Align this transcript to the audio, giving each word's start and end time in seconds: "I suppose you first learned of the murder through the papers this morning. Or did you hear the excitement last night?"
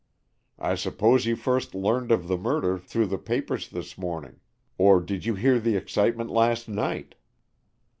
"I 0.57 0.73
suppose 0.73 1.27
you 1.27 1.35
first 1.35 1.75
learned 1.75 2.11
of 2.11 2.27
the 2.27 2.35
murder 2.35 2.79
through 2.79 3.05
the 3.05 3.19
papers 3.19 3.69
this 3.69 3.99
morning. 3.99 4.39
Or 4.79 4.99
did 4.99 5.25
you 5.25 5.35
hear 5.35 5.59
the 5.59 5.75
excitement 5.75 6.31
last 6.31 6.67
night?" 6.67 7.13